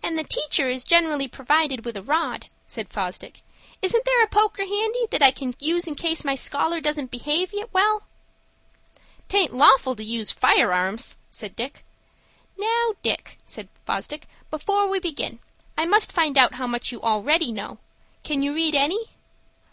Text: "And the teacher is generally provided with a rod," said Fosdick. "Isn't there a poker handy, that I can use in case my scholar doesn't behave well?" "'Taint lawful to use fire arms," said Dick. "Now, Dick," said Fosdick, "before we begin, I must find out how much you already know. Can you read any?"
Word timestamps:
"And 0.00 0.16
the 0.16 0.22
teacher 0.22 0.68
is 0.68 0.84
generally 0.84 1.26
provided 1.26 1.84
with 1.84 1.96
a 1.96 2.04
rod," 2.04 2.46
said 2.66 2.88
Fosdick. 2.88 3.42
"Isn't 3.82 4.04
there 4.04 4.22
a 4.22 4.28
poker 4.28 4.62
handy, 4.64 5.06
that 5.10 5.24
I 5.24 5.32
can 5.32 5.54
use 5.58 5.88
in 5.88 5.96
case 5.96 6.24
my 6.24 6.36
scholar 6.36 6.80
doesn't 6.80 7.10
behave 7.10 7.52
well?" 7.72 8.04
"'Taint 9.26 9.52
lawful 9.52 9.96
to 9.96 10.04
use 10.04 10.30
fire 10.30 10.72
arms," 10.72 11.16
said 11.30 11.56
Dick. 11.56 11.84
"Now, 12.56 12.92
Dick," 13.02 13.40
said 13.44 13.68
Fosdick, 13.84 14.28
"before 14.52 14.86
we 14.88 15.00
begin, 15.00 15.40
I 15.76 15.84
must 15.84 16.12
find 16.12 16.38
out 16.38 16.54
how 16.54 16.68
much 16.68 16.92
you 16.92 17.02
already 17.02 17.50
know. 17.50 17.78
Can 18.22 18.44
you 18.44 18.54
read 18.54 18.76
any?" 18.76 19.08